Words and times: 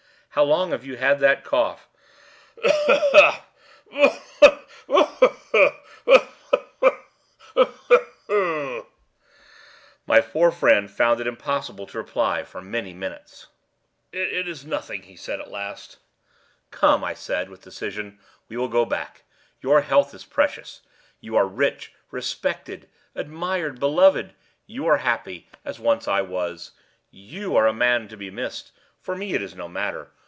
"How 0.35 0.43
long 0.45 0.71
have 0.71 0.85
you 0.85 0.95
had 0.95 1.19
that 1.19 1.43
cough?" 1.43 1.89
"Ugh! 2.63 3.41
ugh! 3.91 4.19
ugh!—ugh! 4.41 4.59
ugh! 4.89 5.33
ugh!—ugh! 5.51 5.77
ugh! 6.07 6.23
ugh!—ugh! 6.53 6.55
ugh! 6.81 6.91
ugh!—ugh! 7.57 7.67
ugh! 7.67 7.75
ugh!" 8.79 8.85
My 10.05 10.21
poor 10.21 10.49
friend 10.51 10.89
found 10.89 11.19
it 11.19 11.27
impossible 11.27 11.85
to 11.87 11.97
reply 11.97 12.45
for 12.45 12.61
many 12.61 12.93
minutes. 12.93 13.47
"It 14.13 14.47
is 14.47 14.65
nothing," 14.65 15.01
he 15.01 15.17
said, 15.17 15.41
at 15.41 15.51
last. 15.51 15.97
"Come," 16.71 17.03
I 17.03 17.13
said, 17.13 17.49
with 17.49 17.63
decision, 17.63 18.17
"we 18.47 18.55
will 18.55 18.69
go 18.69 18.85
back; 18.85 19.23
your 19.59 19.81
health 19.81 20.13
is 20.13 20.23
precious. 20.23 20.79
You 21.19 21.35
are 21.35 21.45
rich, 21.45 21.93
respected, 22.09 22.89
admired, 23.15 23.81
beloved; 23.81 24.33
you 24.65 24.87
are 24.87 24.99
happy, 24.99 25.49
as 25.65 25.77
once 25.77 26.07
I 26.07 26.21
was. 26.21 26.71
You 27.09 27.57
are 27.57 27.67
a 27.67 27.73
man 27.73 28.07
to 28.07 28.15
be 28.15 28.31
missed. 28.31 28.71
For 29.01 29.13
me 29.17 29.33
it 29.33 29.41
is 29.41 29.55
no 29.55 29.67
matter. 29.67 30.11